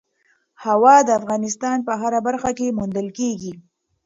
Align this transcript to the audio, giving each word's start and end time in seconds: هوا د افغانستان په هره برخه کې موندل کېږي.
هوا 0.63 0.95
د 1.07 1.09
افغانستان 1.19 1.77
په 1.87 1.93
هره 2.01 2.19
برخه 2.27 2.51
کې 2.57 2.75
موندل 2.77 3.07
کېږي. 3.17 3.53